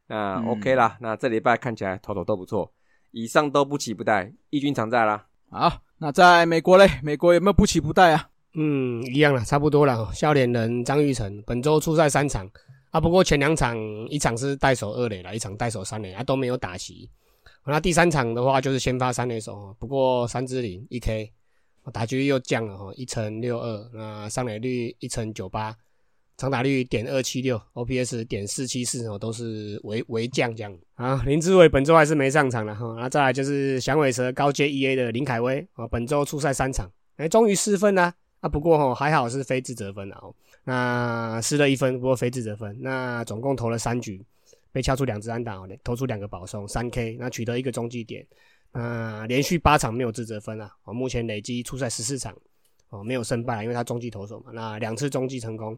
[0.07, 2.71] 那 OK 啦，那这礼拜看起来头头都不错，
[3.15, 5.25] 以上都不期不待，一军常在啦。
[5.49, 8.29] 好，那在美国嘞，美国有没有不期不待啊？
[8.55, 10.11] 嗯，一样了，差不多了。
[10.13, 12.45] 笑脸人张玉成本周出赛三场
[12.91, 13.77] 啊，不过前两场
[14.09, 17.09] 一场是带手二垒了，一场带手三垒啊，都没有打齐。
[17.65, 21.31] 那第三场的话就是先发三垒手，不过三支零一 K，
[21.93, 25.73] 打局又降了哈，一成六二，那上垒率一成九八，
[26.37, 31.23] 长打率点二七六，OPS 点四七四哦，都是微微降降啊。
[31.25, 38.13] 林志伟本周还是没上场了哈，那再来就是响尾蛇高阶 EA 的林凯威啊，本周出赛三场，哎，终于失分了。
[38.41, 40.21] 啊，不过哈还好是非自责分啊，
[40.65, 42.77] 那失了一分，不过非自责分。
[42.79, 44.23] 那总共投了三局，
[44.71, 48.23] 被敲出两支安打哦，投出两个保送，三 K，那取得一个中继点。
[48.71, 52.37] 啊，连续八场没有自责分啊，哦，目前累积出赛十四场，
[52.89, 54.51] 哦，没有胜败，因为他中继投手嘛。
[54.53, 55.77] 那两次中继成功，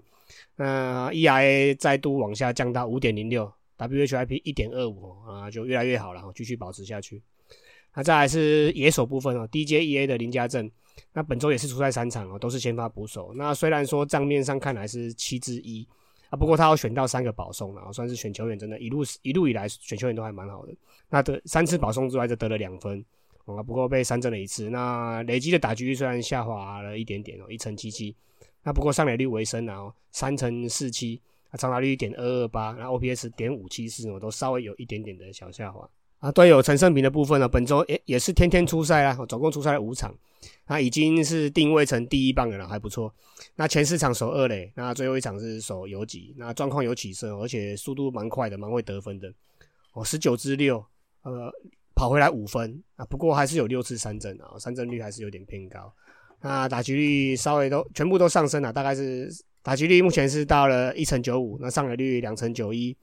[0.56, 7.22] 那 ERA 再度往下降到五点零六，WHIP 一点二五啊，就越来越好了，继续保持下去。
[7.96, 10.70] 那再来是野手部分哦，DJEA 的林家正。
[11.14, 13.32] 那本周也是出赛三场哦，都是先发捕手。
[13.36, 15.88] 那虽然说账面上看来是七之一
[16.30, 20.76] 啊，不过他要选到三个保送了，算是选球员真的，一路一路以来选球员都还蛮好的。
[21.10, 23.04] 那得三次保送之外，就得了两分
[23.56, 24.70] 啊，不过被三振了一次。
[24.70, 28.16] 那累积的打击率虽然下滑了一点点哦，一成七七，
[28.64, 35.90] 那不过上垒率为升啊，三成四七，啊长打率一点二二八，那 OPS 点五七四，哦都稍微有一点点的小下滑。
[36.20, 40.12] 啊，队友陈胜平的部分呢，本周也也是天天出赛啊，总共出赛了五场，
[40.66, 43.14] 那已经是定位成第一棒的了，还不错。
[43.56, 49.32] 那前四场守二垒，那最后一场是守游击，那状况有起色，而且速度蛮快的，蛮会得分的。
[49.94, 50.84] 哦，十九支六，
[51.22, 51.54] 呃，
[51.98, 55.92] 跑回来五分啊，不过还是有六次三振啊，三振率还是有点偏高。
[56.40, 59.28] 那打击率稍微都全部都上升了，大概是
[59.64, 62.96] 打击率目前是到了一成九五，那上垒率两成九一。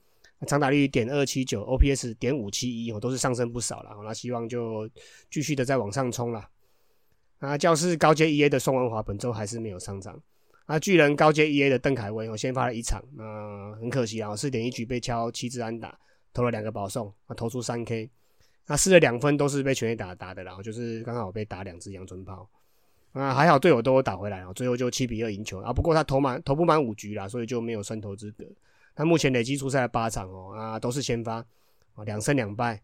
[0.47, 3.91] 长打率点二七九，OPS 点五七一，哦，都是上升不少了。
[4.03, 4.87] 那希望就
[5.29, 6.47] 继续的再往上冲了。
[7.39, 10.21] 那教室高阶 EA 的宋文华本周还是没有上场。
[10.67, 15.97] 那巨人高阶 EA 的邓凯威，我先发了一场，那很可惜啊，四点一局被敲七支安打，
[16.33, 18.09] 投了两个保送，啊，投出三 K。
[18.67, 22.49] 那失了两分都是被全垒打打的，然后就是刚好被打两支阳春炮。
[23.13, 25.71] 啊，还好队友都打回来，然后最后就七比二赢球啊。
[25.71, 28.43] 不过他投满投不满五局啦，所以就没有胜投资格。
[28.93, 31.35] 他目前累计出赛八场哦，啊都是先发，
[31.93, 32.81] 啊两胜两败，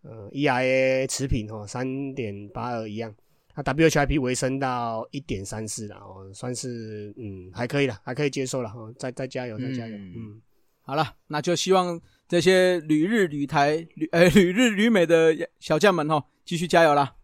[0.00, 3.14] 呃 ERA 持平哦，三点八二一样，
[3.54, 10.40] 那 WHIP 回升到一点三四了哦，算是嗯还可以了，还可以接受了哦，再再加油再加油，嗯，
[10.80, 12.00] 好了，那就希望
[12.32, 17.16] 这些旅日旅台旅呃 旅日旅美的小将们哦，继续加油啦。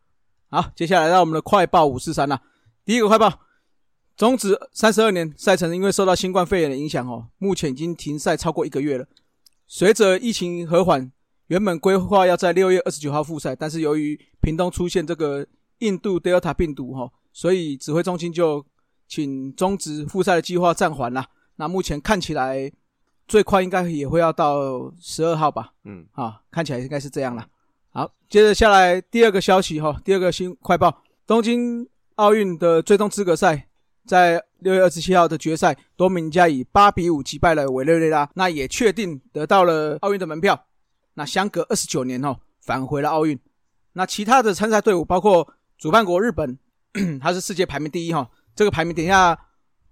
[0.50, 2.42] 好，接下来到我们的快报五四三了，
[2.84, 3.40] 第一个快报。
[4.18, 9.06] 中职三十二年赛程因为受到新冠肺炎的影响哦，目前已经停赛超过一个月了。
[9.66, 11.10] 随着疫情和缓，
[11.46, 15.46] 原本规划要在六月二十九号复赛，但是由于屏东出现这个
[15.78, 18.62] 印度 Delta 病毒哈，所以指挥中心就
[19.08, 21.28] 请中职复赛的计划暂缓了。
[21.56, 22.70] 那目前看起来
[23.28, 25.72] 最快应该也会要到十二号吧？
[25.84, 27.46] 嗯，啊，看起来应该是这样了。
[27.90, 31.86] 好，接着下来第二个消息哈，第二个新快报：东京
[32.16, 33.66] 奥运的最终资格赛。
[34.06, 40.64] 在六月二十七号的决赛，多米尼加以八比五击败了委内瑞拉，那也确定得到了奥运的门票。
[41.12, 43.38] 那相隔二十九年哦，返回了奥运。
[43.92, 46.58] 那其他的参赛队伍包括主办国日本，
[47.20, 48.30] 它是世界排名第一哈。
[48.56, 49.38] 这个排名等一下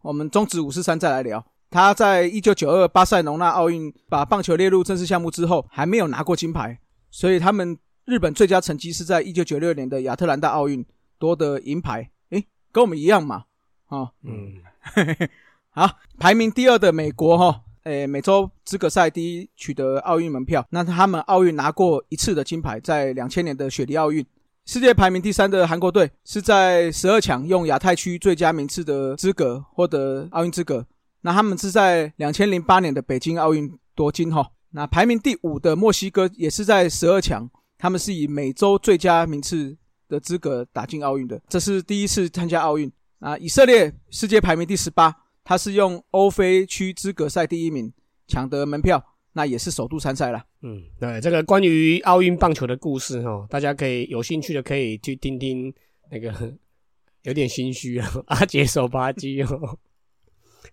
[0.01, 1.45] 我们终止五四三再来聊。
[1.71, 6.79] 他在一九九二巴塞隆纳奥运把棒球列入正式项目之后，还没有拿过金牌，
[7.11, 10.85] 所以他们日本最佳成绩是在一九九六年的亚特兰大奥运
[11.19, 12.11] 夺得银牌。
[12.31, 13.45] 诶，跟我们一样嘛。
[13.89, 14.55] 哦，嗯，
[15.71, 24.25] 好，排名第二的美国哈，诶，美洲资格赛第一取得奥运门票，那他们奥运拿过一次的金牌，在两千年的雪梨奥运。
[24.65, 30.85] 世界排名第三的韩国队是在十二强用亚太区最佳名次的资格获得奥运资格，
[31.27, 34.49] 那他们是在两千零八年的北京奥运夺金哈。
[34.71, 39.77] 那排名第五的墨西哥也是在十二强，他们是以美洲最佳名次
[40.09, 42.89] 的资格打进奥运的，这是第一次参加奥运。
[43.19, 45.13] 啊，以色列世界排名第十八，
[45.43, 47.93] 他是用欧非区资格赛第一名
[48.29, 50.41] 抢得门票，那也是首度参赛了。
[50.63, 55.75] 嗯，对，这个关于奥运棒球的故事哈，大家可以有兴趣的可以去听听
[56.09, 56.33] 那个
[57.23, 59.77] 有点心虚啊， 阿杰手扒鸡哦，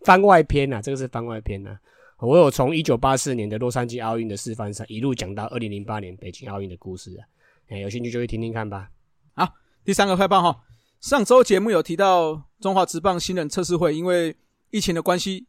[0.02, 1.78] 番外篇呐，这个是番外篇呐。
[2.20, 7.22] 我有从一九八四年的洛杉矶奥运的示范赛一路讲到二零零八年北京奥运的故事啊，
[7.68, 8.90] 哎，有兴趣就去听听看吧。
[9.34, 9.54] 好，
[9.84, 10.62] 第三个快报哈。
[11.02, 14.34] 上周节目有提到中华职棒新人测试会，因为
[14.70, 15.48] 疫情的关系，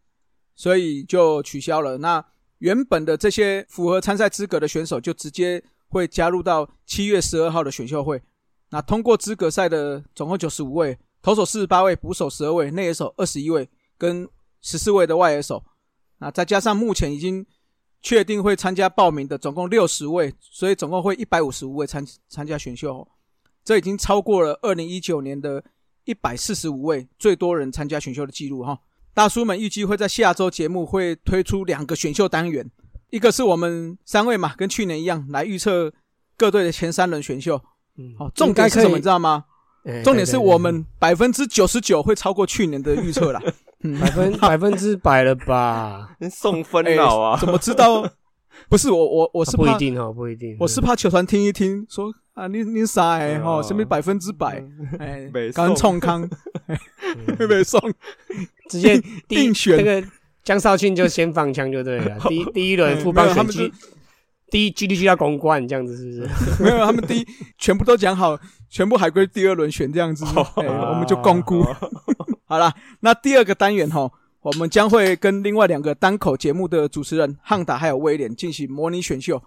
[0.56, 1.98] 所以就取消了。
[1.98, 2.24] 那
[2.58, 8.20] 原本的这些符合参赛资格的选手，就直接会加入到七月十二号的选秀会。
[8.70, 14.28] 那通过资格赛的总共九十五位，投手四十八位，捕手十二位，内野手二十一位，跟
[14.60, 15.64] 十四位的外野手。
[16.18, 17.44] 那再加上目前已经
[18.00, 23.06] 确定会参加报名的总共六十位，所以总共会一百五十五位参参加选秀。
[23.64, 25.64] 这已经超过了二零一九年的
[26.04, 28.78] 一百四十五位最多人参加选秀的记录哈。
[29.14, 32.70] 大叔们预计会在下周节目会推出两个选秀单元，
[33.10, 35.92] 一个是我们三位嘛，跟去年一样来预测
[36.36, 37.60] 各队的前三轮选秀。
[37.96, 39.44] 嗯，好，重点是什么你知道吗？
[40.02, 43.40] 重点是我们百分之九十九会超过去年的预测啦。
[44.00, 46.10] 百分 百分之百了吧？
[46.30, 47.36] 送分了啊？
[47.38, 48.02] 怎么知道？
[48.70, 50.56] 不是我我我是不一定哦，不一定。
[50.60, 52.12] 我是怕球团听一听说。
[52.34, 54.60] 啊，你你傻哎哦，什么百分之百？
[54.98, 56.28] 哎， 刚冲康，
[57.48, 57.80] 没送，
[58.68, 60.04] 直接定选那个
[60.42, 62.18] 江少庆就先放枪就对了。
[62.28, 63.72] 第第一轮副帮选举，
[64.50, 66.62] 第一 G D G 要公关这样子是不是？
[66.64, 68.36] 没有，他们第一全部都讲好，
[68.68, 70.24] 全部海归第二轮选这样子，
[70.56, 71.64] 我们就公估。
[72.44, 74.10] 好了，那第二个单元哈，
[74.42, 79.42] 我们将会跟另外两个单口节目的主持人汉达还有威廉进行模拟选秀，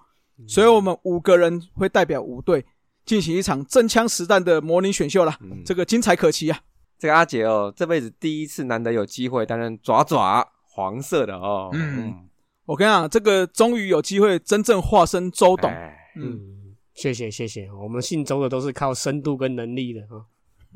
[0.48, 2.66] 所以我们五个人会代表五队。
[3.06, 5.34] 进行一场真枪实弹的模拟选秀了，
[5.66, 6.60] 这个精彩可期啊！
[7.00, 11.70] 这个阿杰哦，这辈子第一次难得有机会担任爪爪黄色的哦。
[11.72, 12.28] 嗯，
[12.66, 15.72] 我跟你讲，这个终于有机会真正化身周董。
[16.18, 20.28] 嗯，谢谢谢谢，我们姓周的都是靠深度跟能力的啊。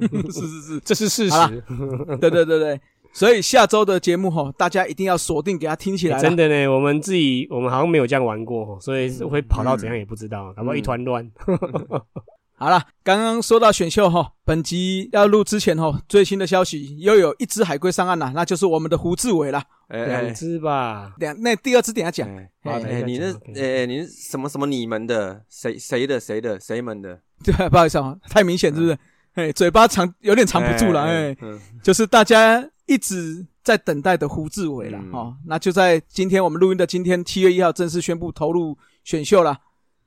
[0.32, 1.64] 是是是，这是事实。
[2.20, 2.82] 对对对对，
[3.14, 6.20] 所以下周的节目哈，大家一定要锁定给他听起来。
[6.20, 11.30] 真的呢，我们自己我们好像没有这样玩过，所以会跑到怎样也不知道，搞不好一团乱。
[12.62, 19.64] 好了，刚刚说到选秀哈，本集要录之前哈，最新的消息又有一只海龟上岸了，那就是我们的胡志伟了。
[19.90, 22.30] 两只吧，两那第二只等下讲。
[22.64, 25.42] 哎，你那哎，你是什么什么你们的？
[25.50, 26.20] 谁谁的？
[26.20, 26.60] 谁的？
[26.60, 27.20] 谁们的？
[27.44, 28.98] 对，不好意思啊，太明显是不是？
[29.36, 31.36] 哎，嘴巴藏有点藏不住了，哎，
[31.82, 35.34] 就是大家一直在等待的胡志伟了哦。
[35.46, 39.58] 那就在今天我们录音的今天，七月一号正式宣布投入选秀了。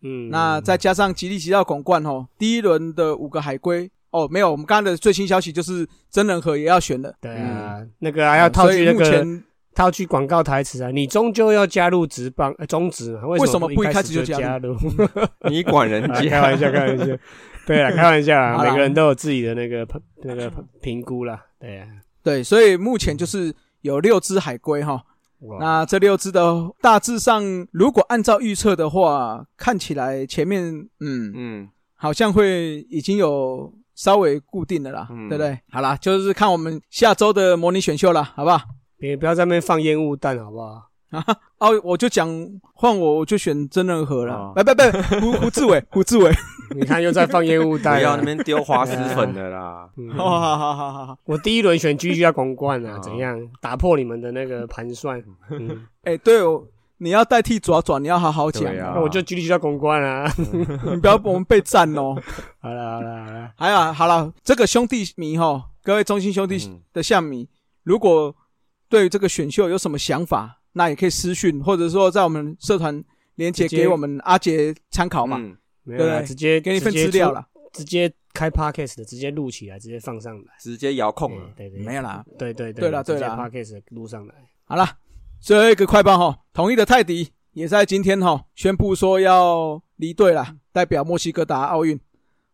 [0.03, 7.15] 嗯，那再加上吉利吉到广冠哦，第一轮的五个海龟哦，没有，我们刚刚的最新消息就是真人和也要选了。
[7.23, 9.27] 对啊，那个还要套句那个
[9.75, 14.77] 套句广告台词啊，你终究要加入职棒，终止为什么不一开始就加入？
[15.49, 16.21] 你管人家？
[16.29, 17.17] 开玩笑，开玩笑。
[17.67, 19.87] 对啊，开玩笑啊，每个人都有自己的那个
[20.23, 21.45] 那个评估啦。
[21.59, 21.89] 对啊，
[22.23, 25.05] 对，所以目前就是有六只海龟哈。
[25.61, 35.59] 那这六只的大致上，如果按照预测的话，看起来前面嗯嗯，好像会已经有稍微固定的啦，对不对？
[35.71, 38.63] 好啦，就是看我们下周的模拟选秀了，好不好？
[38.97, 40.89] 别不要在那边放烟雾弹，好不好？
[41.15, 41.25] 啊
[41.59, 42.29] 哦，我就讲
[42.75, 44.53] 换我，我就选真人和了。
[44.57, 44.83] 哎不不，
[45.21, 46.33] 胡胡志伟，胡志伟，
[46.75, 49.89] 你看又在放烟雾弹，不要那边丢滑石粉的啦。
[50.17, 55.23] 好好好好好好，我第一轮选 G G 要公冠啊，怎样打破你们的那个盘算？
[56.03, 56.65] 哎，对哦，
[56.99, 58.75] 你要代替爪爪，你要好好讲。
[58.77, 62.17] 那我就 G G 要公冠啊， 你不要我们被占哦。
[62.61, 66.59] 好了好了好了，还有好了，这个兄弟迷哈，各位中心兄弟
[66.93, 67.49] 的象迷，
[67.85, 68.35] 如果
[68.89, 70.59] 对这个选秀有什么想法？
[70.75, 73.03] 那也可以私讯，或者说在我们社团
[73.37, 75.39] 连接给我们阿杰参考嘛，
[75.85, 76.25] 对不对？
[76.25, 84.35] 直接给你份资料了，直接开 podcast 的，直接录起来，直接放上来，直接遥控了，对对，没有啦，对对对了对了，podcast 录上来，
[84.65, 84.87] 好了，
[85.41, 91.99] 最后一个快报哈，统一的泰迪也在今天哈宣布说要离队了，代表墨西哥打奥运，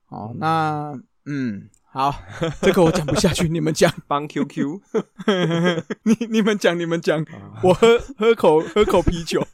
[0.08, 0.92] 哦，那
[1.24, 1.68] 嗯。
[1.92, 2.14] 好，
[2.62, 3.92] 这个我讲不下去，你们讲。
[4.06, 4.80] 帮 QQ，
[6.04, 7.24] 你你们讲，你们讲，
[7.64, 9.44] 我喝喝口喝口啤酒。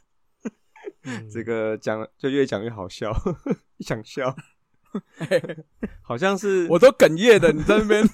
[1.33, 3.11] 这个讲就越讲越好笑，
[3.79, 4.35] 想笑。
[6.03, 8.07] 好像是我都哽咽的，你在那边，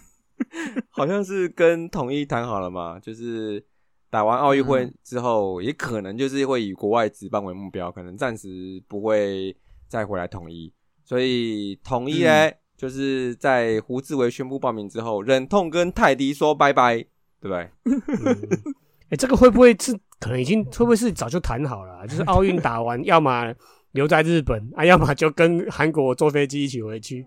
[0.89, 3.65] 好像是跟统一谈好了嘛，就是
[4.09, 9.53] 打完奥运会之后，也可能就是会以国外职棒为目标，可能暂时不会
[9.89, 10.71] 再回来统一，
[11.03, 12.57] 所以统一嘞。
[12.83, 16.97] 就是在胡志伟宣布报名之后，忍痛跟泰迪说拜拜，
[17.39, 17.69] 对不对？
[19.07, 22.05] 哎，这个会不会是可能已经会不会是早就谈好了？
[22.05, 23.53] 就是奥运打完， 要么
[23.93, 27.25] 留在日本啊，要么就跟韩国坐飞机一起回去。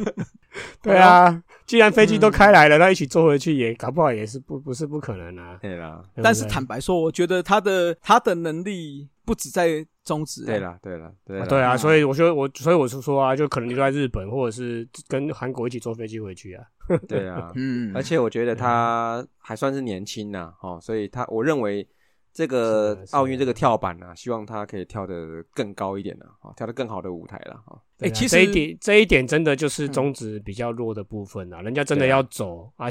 [0.82, 5.58] 对啊，既然飞机都开来了，那一起坐回去也搞不好也是不不是不可能啊。
[5.62, 9.86] 对啦，但是坦白说，我觉得他的他的能力不止在。
[10.08, 10.46] 终止。
[10.46, 16.64] 对了，对了，对对啊，所以我觉得我，所以我是说啊，就可能留在日本，或者是跟韩国一起坐飞机回去啊。
[17.06, 21.86] 对啊， 嗯，而且我觉得他还算是年轻呐，哦，所以他我认为
[22.32, 27.78] 这个奥运这个跳板呢，希望他可以跳得更高一点呢，哦，跳得更好的舞台了，哈。
[27.98, 32.86] 哎，其实这一点这一点真的就是中止比较弱的部分啊，人家真的要走啊，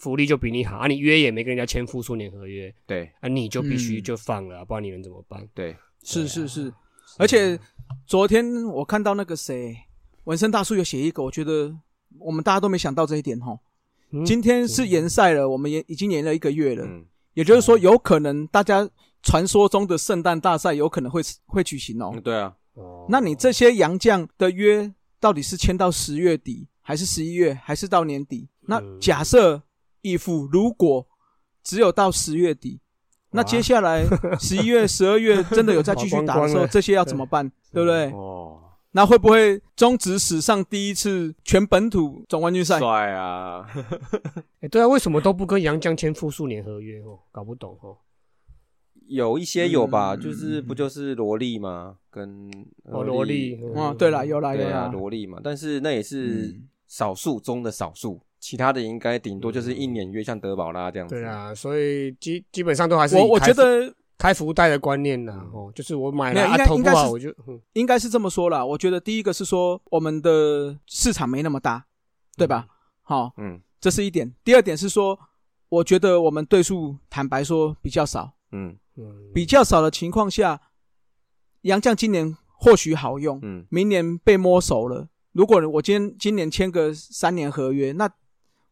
[0.00, 5.48] 福利就比你好啊，你约也没跟人家签复数年合约，对，啊，你就必须就放了，不然你能怎么办？
[5.54, 5.74] 对。
[6.02, 6.72] 是是是，
[7.18, 7.58] 而且
[8.06, 9.76] 昨天我看到那个谁，
[10.24, 11.76] 纹身大叔有写一个，我觉得
[12.18, 13.58] 我们大家都没想到这一点哈。
[14.24, 16.86] 今天是延赛了，我们也已经延了一个月了，
[17.34, 18.88] 也就是说有可能大家
[19.22, 22.18] 传说中的圣诞大赛有可能会会举行哦。
[22.24, 22.54] 对啊，
[23.08, 28.48] 那你这些洋将的约到底是签到十月底，还是十一月，还是到年底？
[28.62, 29.62] 那假设
[30.00, 31.06] 义父如果
[31.62, 32.80] 只有到十月底。
[33.32, 34.04] 那接下来
[34.40, 37.50] 十一月、十二月真的有再 继续打的时候，这些要怎么办？
[37.72, 38.10] 对不对？
[38.12, 38.58] 哦，
[38.92, 42.78] 那会不会终止史上第一次全本土总冠军赛？
[42.78, 43.66] 帅啊！
[44.60, 47.00] 哎，对啊，为什么都不跟杨江签复数年合约？
[47.02, 47.98] 哦，搞不懂哦。
[49.06, 51.96] 有一些有吧，就是不就是萝莉吗？
[52.10, 52.50] 跟
[52.84, 55.38] 哦萝莉哦，对了，有啦有啦，萝莉嘛。
[55.42, 58.20] 但是那也是少数中的少数。
[58.40, 61.14] 其他的应该顶多就是一年约，像德宝拉这样子。
[61.14, 67.32] 对啊，所以基基本上都还是我我觉得开福袋的观念呢，哦，就是我买了啊，投不好我就
[67.74, 68.64] 应该是这么说啦。
[68.64, 71.86] 我觉得第一个是说我们的市场没那么大，
[72.36, 72.66] 对吧？
[73.02, 74.34] 好，嗯，这是一点。
[74.44, 75.18] 第二点是说，
[75.68, 80.60] 我觉得我们对数坦白说比较少，嗯嗯，比较少的情况下，
[81.62, 85.08] 杨绛今年或许好用，嗯明年被摸熟了。
[85.32, 88.10] 如果我今天今年签个三年合约，那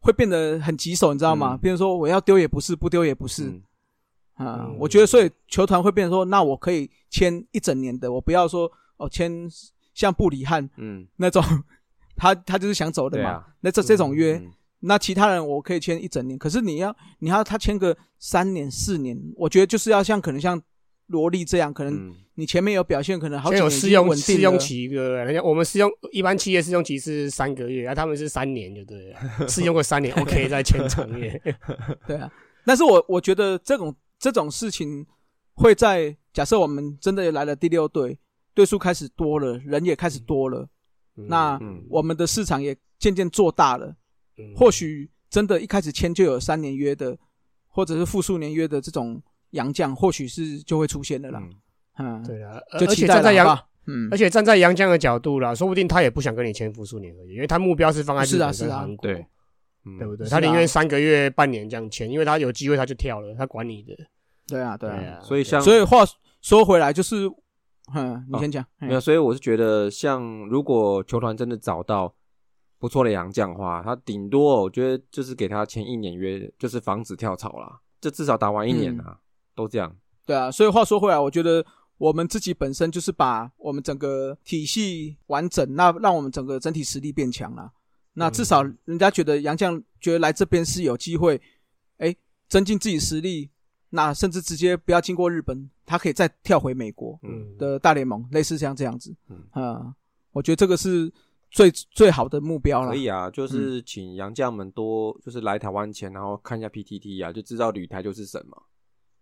[0.06, 1.54] 会变得很棘手，你知道吗？
[1.54, 1.58] 嗯。
[1.58, 3.44] 比如说我要丢也不是，不丢也不是。
[3.44, 3.62] 嗯。
[4.34, 4.66] 啊。
[4.68, 4.76] 嗯。
[4.78, 9.46] 我觉得，所以球团会变成说，那我可以签一整年的，我不要说哦签
[9.92, 11.42] 像布里汉嗯，那种，
[12.16, 13.30] 他他就是想走的嘛。
[13.30, 14.52] 啊，那这这种约，嗯。
[14.80, 20.62] 那其他人我可以签一整年，可是你要你要他签个三年四年，我觉得就是要像可能像
[21.06, 22.14] 罗莉这样，可能嗯。
[22.38, 24.14] 你前面有表现，可能好先几有试用。
[24.14, 25.24] 试用期，对不对？
[25.24, 31.32] 人家我们试用一般企业试用期是三个月，啊，他们是三年，就对了， 试用个三年， OK 再签长约。
[32.06, 32.30] 对啊，
[32.66, 35.06] 但是我我觉得这种这种事情
[35.54, 38.18] 会在假设我们真的来了第六队，
[38.52, 40.68] 队数开始多了，人也开始多了，
[41.14, 41.82] 那嗯。
[41.88, 43.96] 我们的市场也渐渐做大了，
[44.36, 44.52] 嗯。
[44.54, 47.16] 或许真的一开始签就有三年约的，
[47.68, 49.22] 或者是复数年约的这种
[49.56, 51.40] 洋将，或许是就会出现的啦。
[51.42, 51.50] 嗯
[51.98, 53.58] 嗯，对啊，就而期待了，好且站在杨？
[53.88, 59.26] 嗯而，且站在杨绛的角度啦，说不定他也不想跟你签复数年合约，因为他目标是放在日本是啊是啊跟韩国，对，
[59.84, 60.28] 嗯对不对？
[60.28, 63.96] 他宁愿三个月、半年这样签，因为他有机会他就跳了，他管你的。
[64.46, 65.18] 对啊，对对啊。
[65.18, 66.04] 啊，所以像所以话
[66.42, 67.30] 说回来，就是，
[67.94, 68.64] 嗯，你先讲。
[68.78, 72.14] 没有，所以我是觉得，像如果球团真的找到
[72.78, 79.18] 不错的洋将的话，他顶多我觉得就是给他签一年约，就是防止跳槽啦，就至少打完一年嗯啊，
[79.56, 79.96] 都这样。
[80.24, 81.64] 对啊，所以话说回来，我觉得
[81.98, 87.72] 我们自己本身就是把我们整个体系完整，那让我们整个整体实力变强了。
[88.12, 91.40] 那至少人家觉得杨绛觉得来这边是有机会，
[91.98, 92.14] 哎，
[92.48, 93.50] 增进自己实力，
[93.90, 99.14] 那甚至直接不要经过日本，他可以再跳回美国嗯的大联盟，类似像这样子。
[99.28, 99.94] 嗯嗯，
[100.32, 101.12] 我觉得这个是
[101.50, 102.88] 最最好的目标了。
[102.88, 108.62] 可以啊，就是请杨将们多就是来台湾前，然后看一下 PTT 啊，就知道旅台就是什么，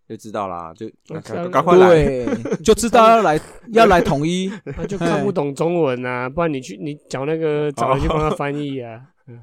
[0.09, 0.89] 就知道啦，就
[1.49, 1.89] 赶快来。
[1.89, 2.27] 对，
[2.63, 3.41] 就知道要来
[3.73, 4.51] 要来统一。
[4.77, 9.01] 他就看不懂中文啊，不然你去你找那个找人去帮他翻译啊。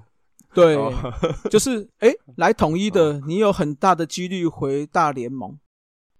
[0.53, 0.93] 对，哦
[1.49, 5.57] 就是哎，来统一的，你有很大的几率回大联盟。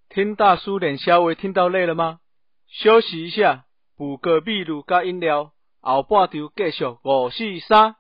[0.10, 2.20] 听大叔脸稍微听到累了吗？
[2.68, 3.66] 休息一下，
[3.98, 7.96] 补个秘鲁加饮料，后半场继续五四三。